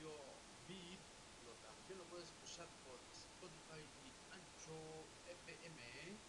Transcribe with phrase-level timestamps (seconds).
[0.00, 0.98] your beat,
[1.44, 6.19] los available escuchar por Spotify y Ancho FM.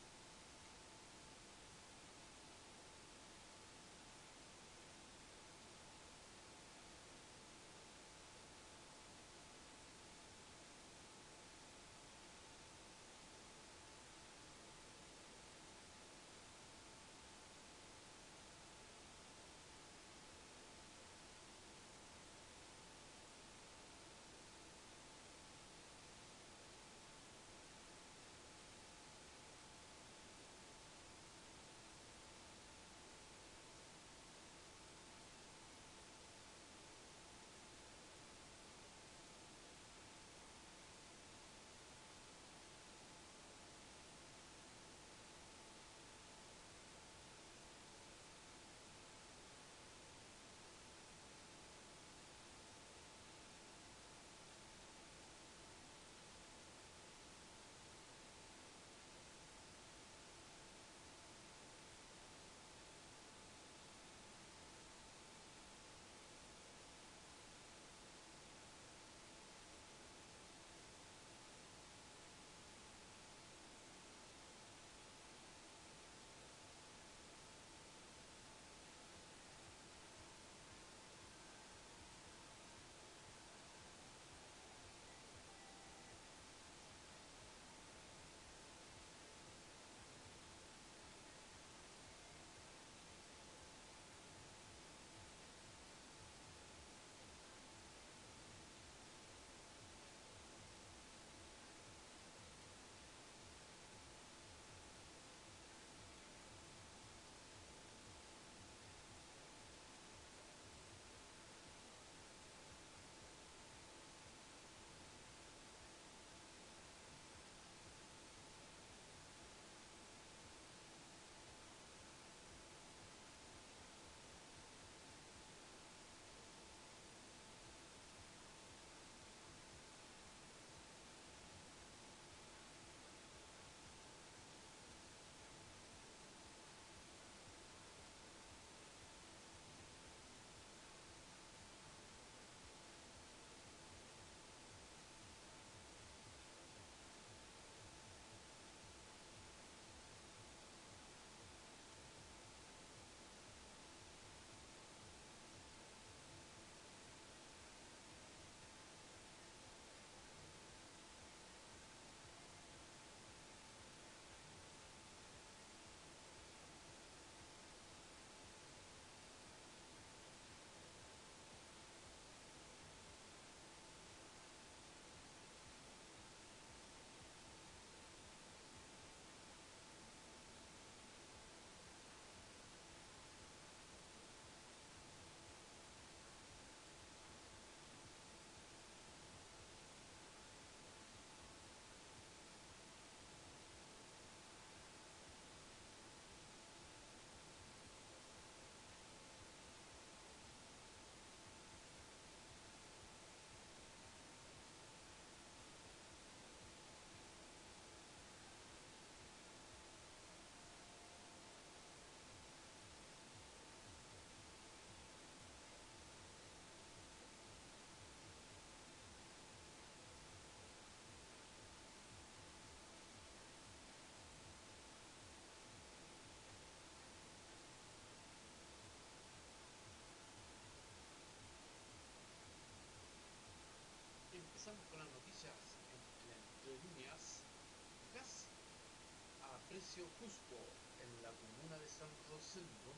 [239.92, 240.56] Precio justo
[241.04, 242.96] en la comuna de San Rosendo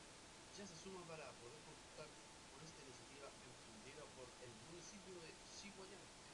[0.54, 2.06] ya se suma para poder contar
[2.54, 6.30] con esta iniciativa emprendida por el municipio de Chiguayante.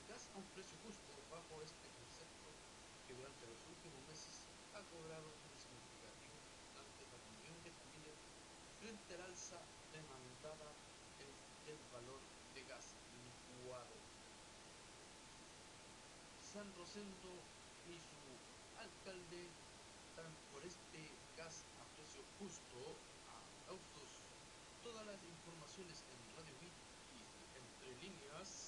[0.00, 2.48] El gas a un precio justo bajo este concepto
[3.04, 6.40] que durante los últimos meses ha cobrado un significativo
[6.72, 8.16] ante para millones de familias
[8.80, 9.60] frente al alza
[9.92, 10.72] demandada
[11.20, 12.24] en- del valor
[12.56, 13.92] de gas licuado.
[16.40, 17.36] San Rosendo
[17.84, 18.17] y su
[18.78, 19.50] alcalde
[20.16, 21.00] dan por este
[21.36, 22.76] gas a precio justo
[23.26, 24.10] a autos.
[24.82, 26.76] Todas las informaciones en Radio Bit
[27.14, 27.20] y
[27.58, 28.67] entre líneas.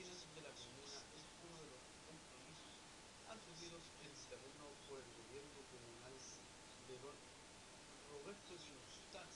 [0.00, 2.72] De la comuna es uno de los compromisos
[3.28, 6.16] asumidos en terreno por el gobierno comunal
[6.88, 7.16] de don
[8.08, 9.28] Roberto Guinostán,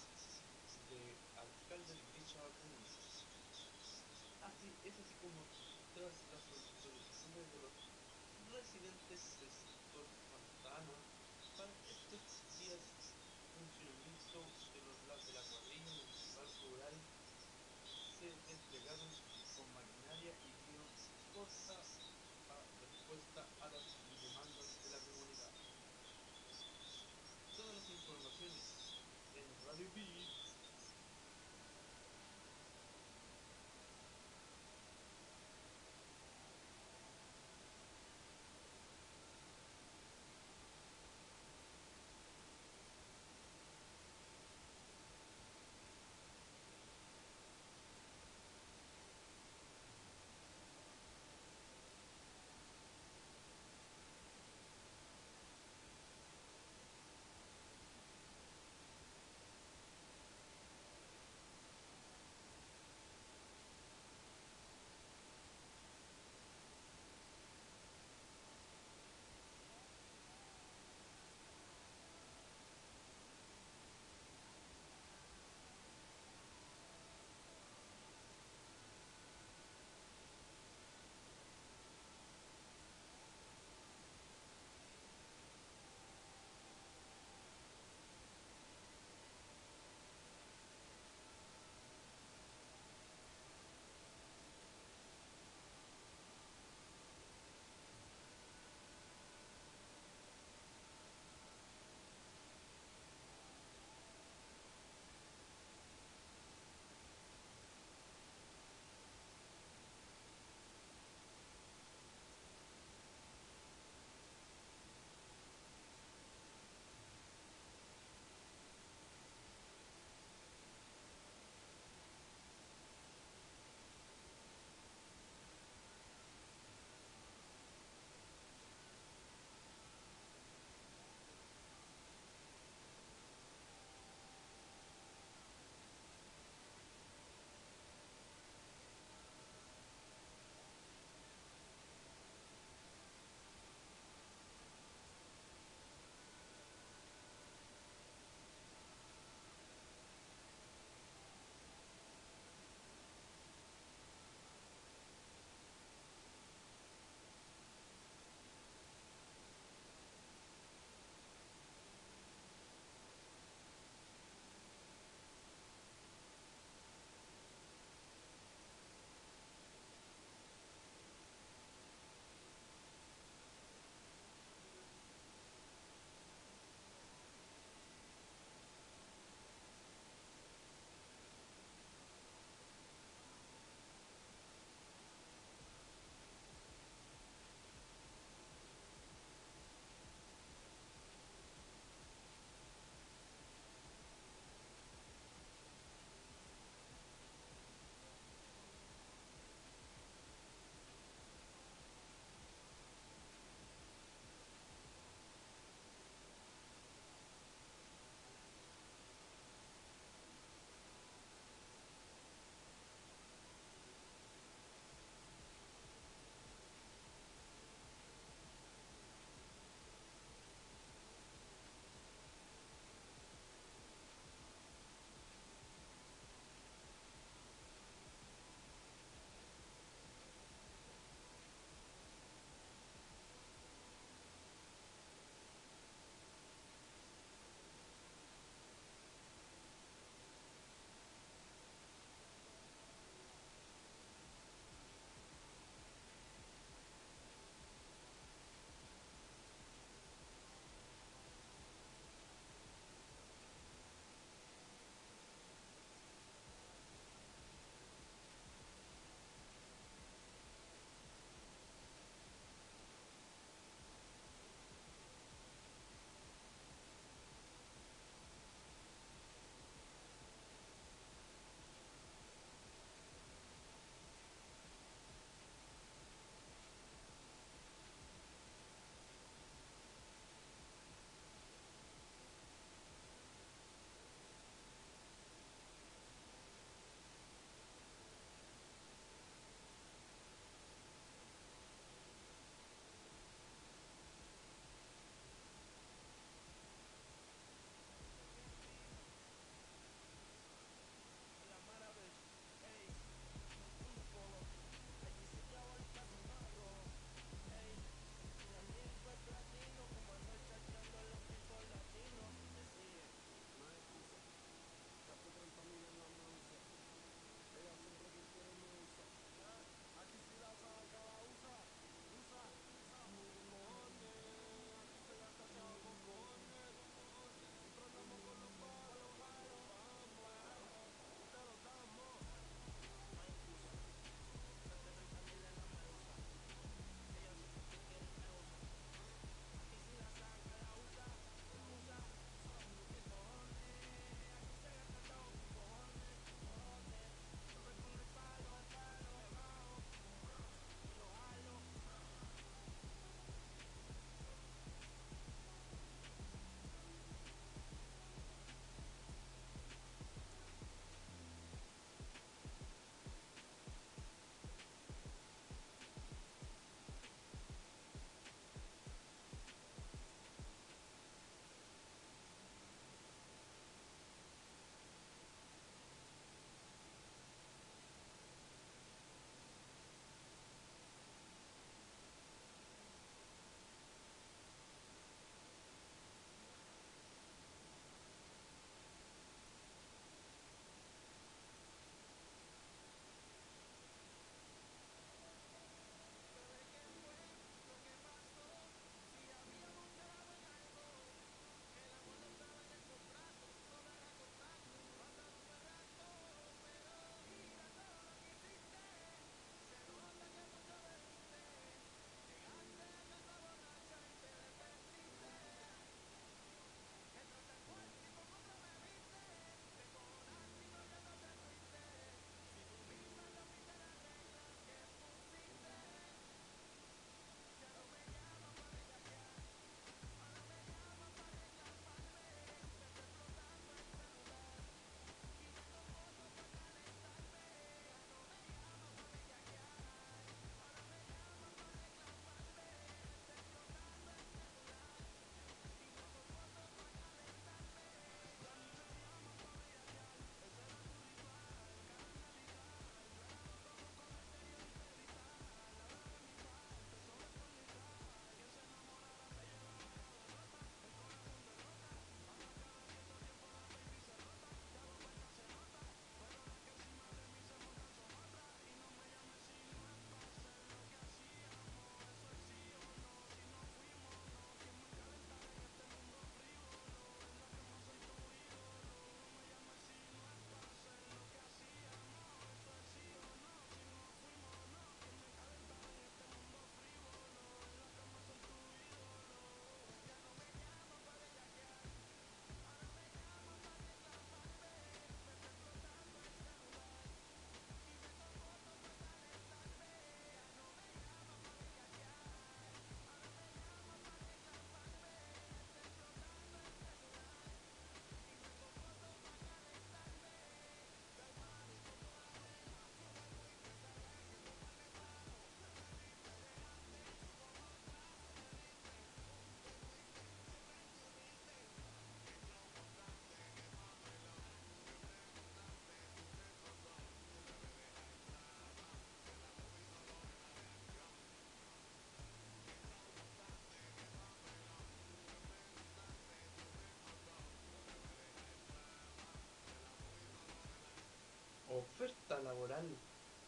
[0.88, 2.88] de alcalde de dicha comuna.
[4.40, 5.44] Así es así como
[5.92, 7.76] tras las solicitudes de los
[8.48, 10.96] residentes del sector Santa Ana
[11.60, 12.24] para estos
[12.56, 12.80] días
[13.52, 14.96] funcionamiento de, los,
[15.28, 16.96] de la cuadrilla municipal rural
[18.16, 19.12] se desplegaron
[19.54, 21.23] con maquinaria y dieron corta respuesta a las demandas de la comunidad.
[21.34, 21.74] Todas
[27.74, 28.94] las informaciones
[29.34, 30.33] en Radio Beat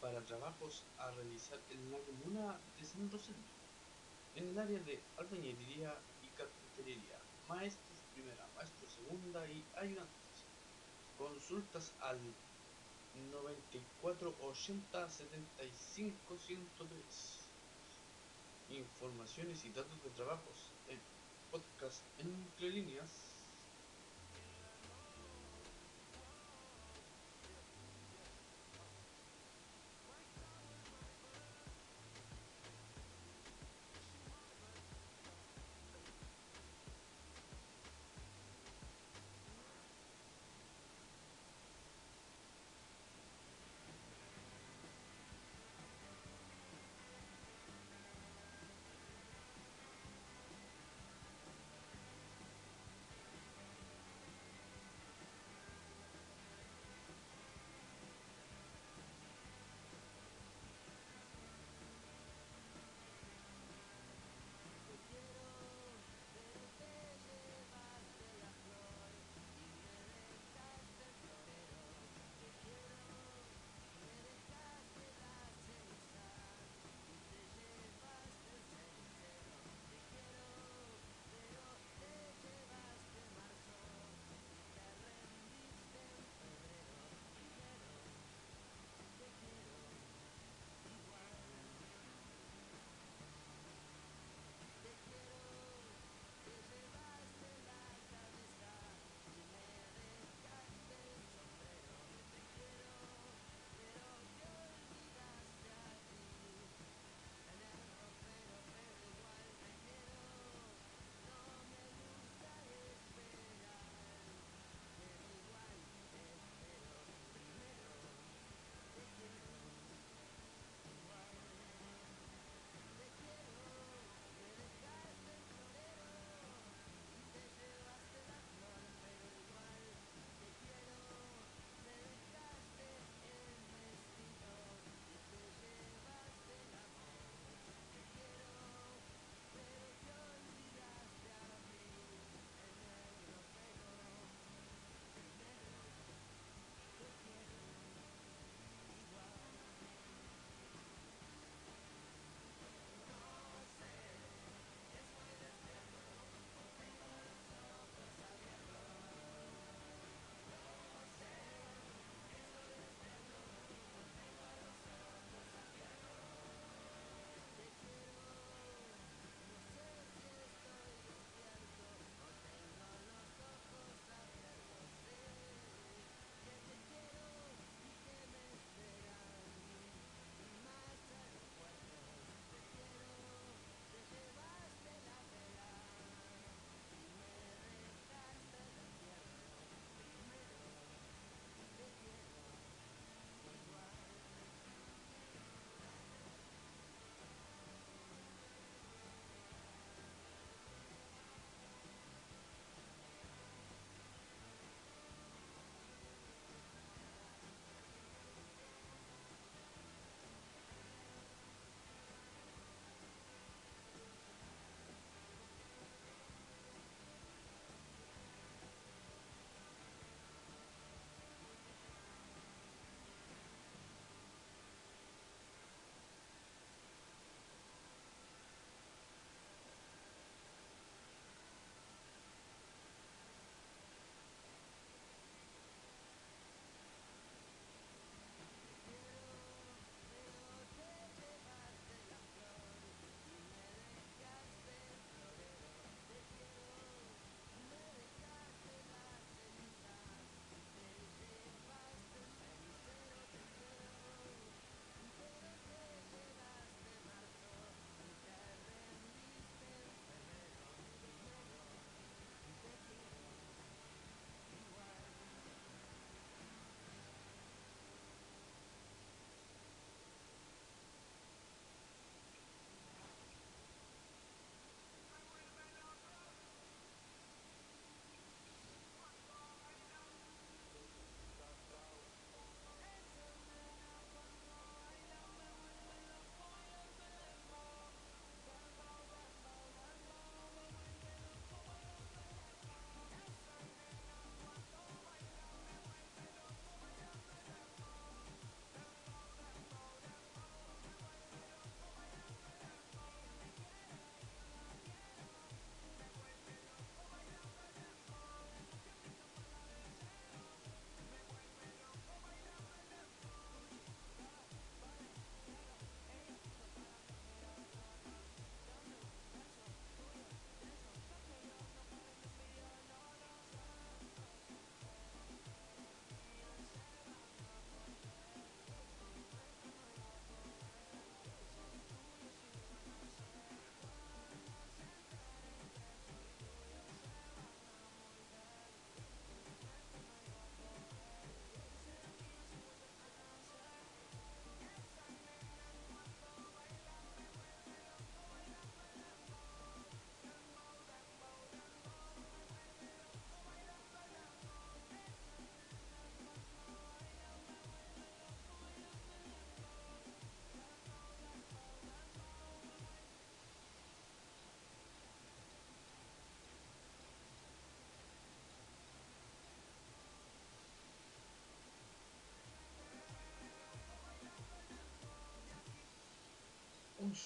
[0.07, 3.51] para trabajos a realizar en la comuna de San Rosendo,
[4.35, 5.93] en el área de albañilería
[6.23, 10.45] y carpintería, maestros primera, maestro segunda y ayudantes.
[11.17, 12.19] Consultas al
[13.33, 17.49] 94 80 75 103.
[18.69, 20.99] Informaciones y datos de trabajos en
[21.51, 23.36] podcast entre líneas.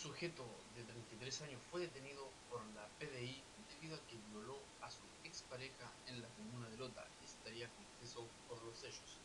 [0.01, 0.43] Sujeto
[0.75, 5.93] de 33 años fue detenido por la PDI debido a que violó a su expareja
[6.07, 9.17] en la comuna de Lota y estaría confeso por los hechos.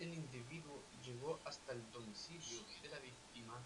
[0.00, 3.62] El individuo llegó hasta el domicilio de la víctima,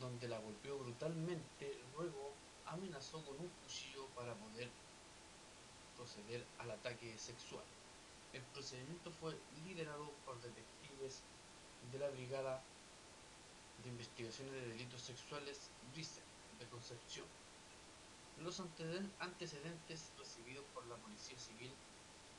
[0.00, 2.32] donde la golpeó brutalmente, luego
[2.64, 4.70] amenazó con un cuchillo para poder
[5.96, 7.64] proceder al ataque sexual.
[8.32, 9.36] El procedimiento fue
[9.66, 11.20] liderado por detectives
[11.92, 12.62] de la Brigada
[13.82, 15.58] de Investigaciones de Delitos Sexuales
[15.92, 16.20] BRISE
[16.58, 17.26] de Concepción.
[18.42, 21.72] Los anteceden- antecedentes recibidos por la Policía Civil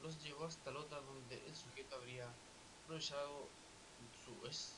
[0.01, 2.27] los llevó hasta Lota donde el sujeto habría
[2.83, 3.47] aprovechado
[4.25, 4.73] su ex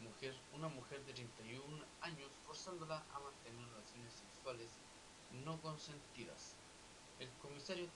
[0.00, 4.70] mujer, una mujer de 31 años, forzándola a mantener relaciones sexuales
[5.44, 6.54] no consentidas.
[7.18, 7.88] El comisario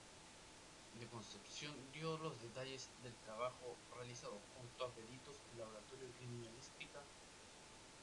[0.99, 6.99] de Concepción dio los detalles del trabajo realizado junto a peritos del laboratorio de criminalística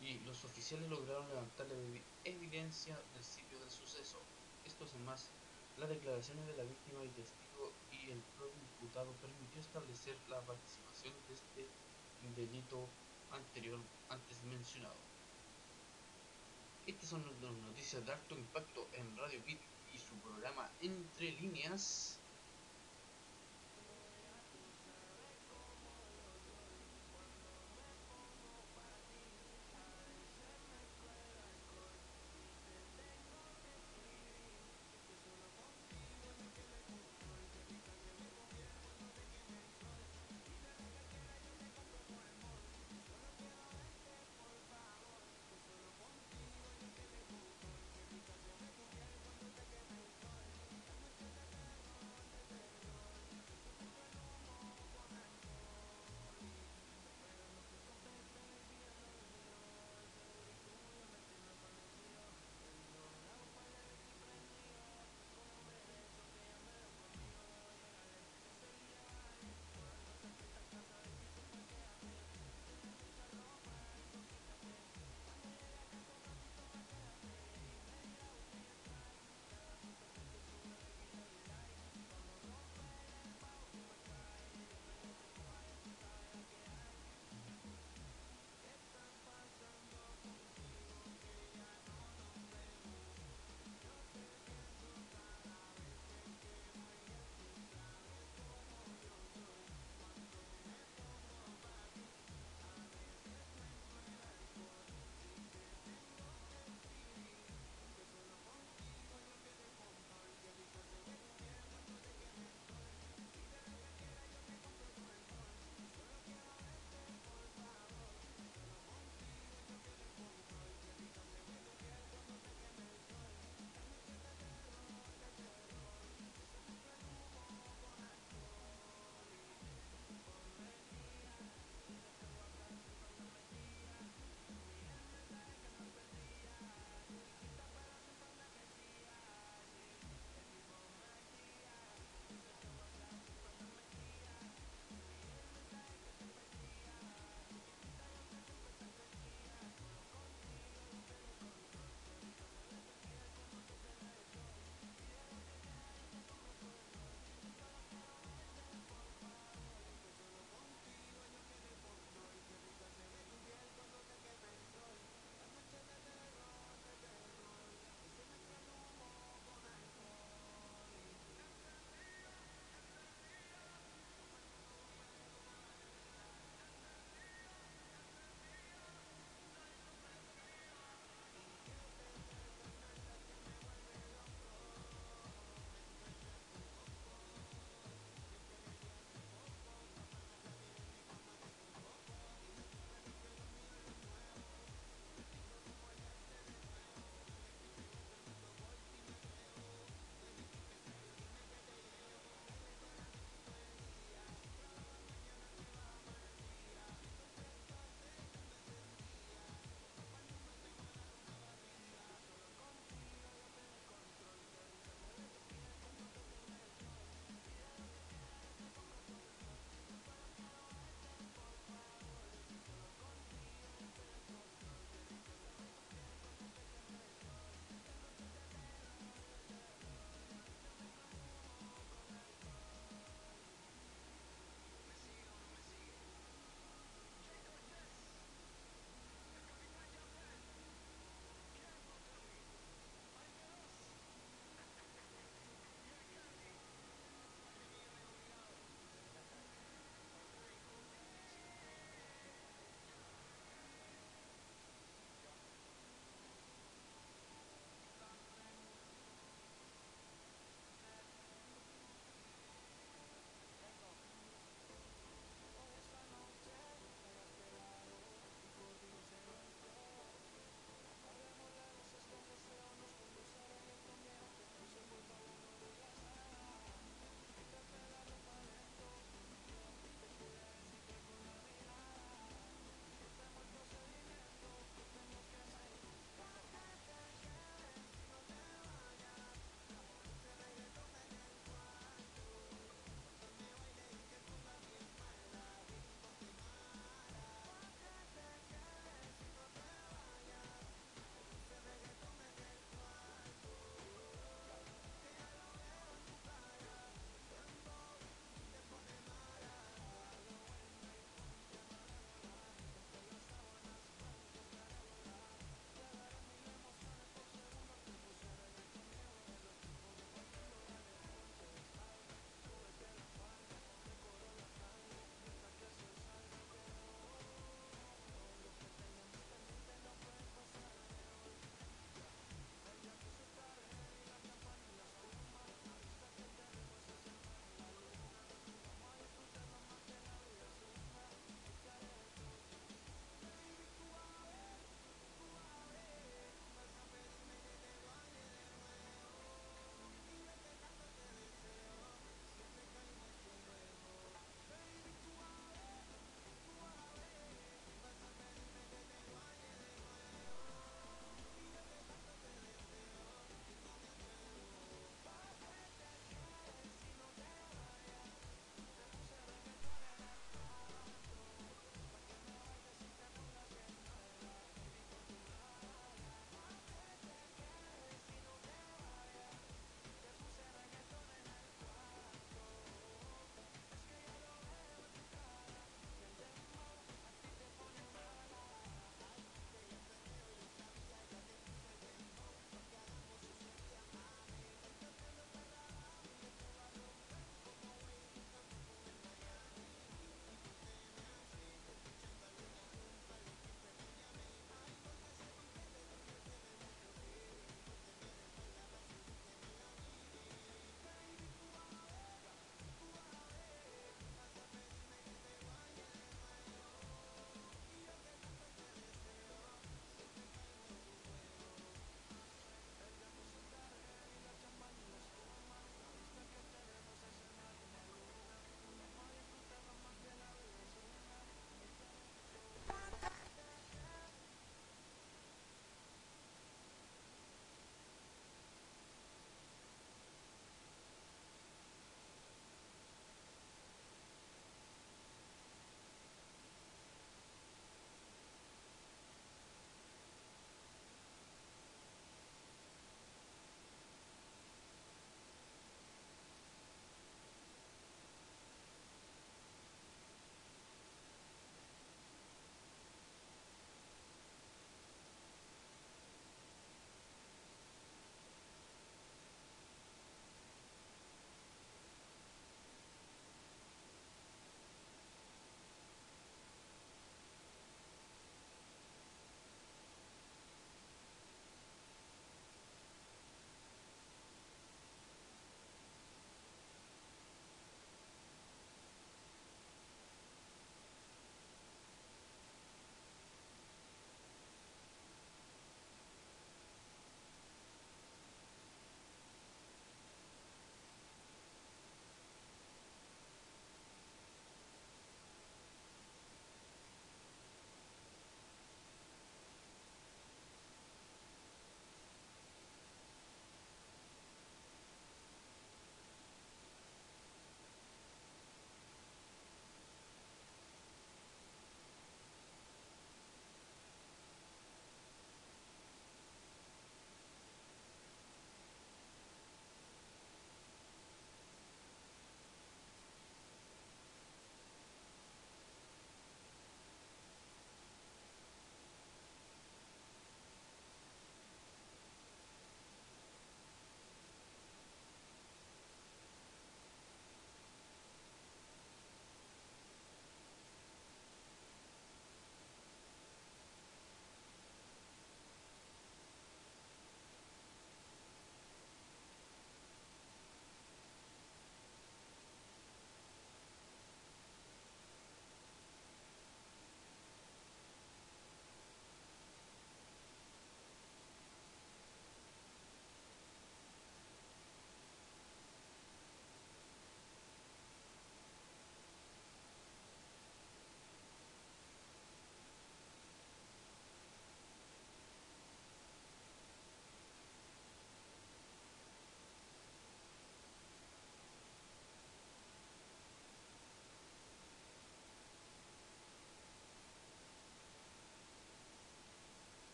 [0.00, 4.18] y los oficiales lograron levantar la evi- evidencia del sitio del suceso.
[4.64, 5.30] Esto sin más,
[5.76, 11.14] las declaraciones de la víctima y testigo y el propio imputado permitió establecer la participación
[11.28, 11.68] de este
[12.36, 12.88] delito
[13.30, 14.96] anterior antes mencionado.
[16.86, 19.60] Estas son las noticias de alto impacto en Radio Beat
[19.94, 22.23] y su programa Entre Líneas.